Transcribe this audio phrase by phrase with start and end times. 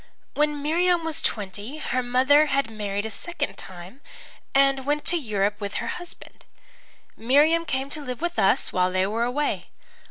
[0.33, 4.01] When Miriam was twenty her mother had married a second time
[4.55, 6.43] and went to Europe with her husband.
[7.15, 9.69] Miriam came to live with us while they were away.